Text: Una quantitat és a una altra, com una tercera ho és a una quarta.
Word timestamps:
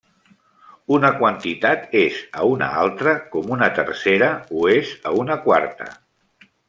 Una 0.95 1.09
quantitat 1.17 1.93
és 1.99 2.17
a 2.41 2.47
una 2.53 2.69
altra, 2.85 3.13
com 3.35 3.53
una 3.59 3.67
tercera 3.81 4.31
ho 4.61 4.65
és 4.79 4.95
a 5.11 5.13
una 5.25 5.39
quarta. 5.45 5.93